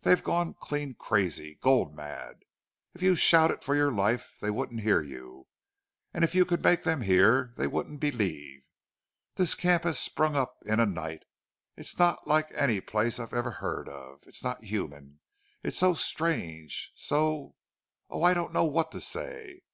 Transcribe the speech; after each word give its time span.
They've 0.00 0.24
gone 0.24 0.54
clean 0.54 0.94
crazy. 0.94 1.58
Gold 1.60 1.94
mad! 1.94 2.44
If 2.94 3.02
you 3.02 3.14
shouted 3.14 3.62
for 3.62 3.74
your 3.76 3.92
life 3.92 4.32
they 4.40 4.48
wouldn't 4.50 4.80
hear 4.80 5.02
you. 5.02 5.48
And 6.14 6.24
if 6.24 6.34
you 6.34 6.46
could 6.46 6.62
make 6.64 6.82
them 6.84 7.02
hear 7.02 7.52
they 7.58 7.66
wouldn't 7.66 8.00
believe. 8.00 8.62
This 9.34 9.54
camp 9.54 9.84
has 9.84 9.98
sprung 9.98 10.34
up 10.34 10.56
in 10.64 10.80
a 10.80 10.86
night. 10.86 11.24
It's 11.76 11.98
not 11.98 12.26
like 12.26 12.48
any 12.54 12.80
place 12.80 13.20
I 13.20 13.24
ever 13.24 13.50
heard 13.50 13.86
of. 13.86 14.20
It's 14.22 14.42
not 14.42 14.64
human. 14.64 15.20
It's 15.62 15.76
so 15.76 15.92
strange 15.92 16.92
so 16.94 17.54
Oh, 18.08 18.22
I 18.22 18.32
don't 18.32 18.54
know 18.54 18.64
what 18.64 18.92
to 18.92 19.00
say. 19.02 19.60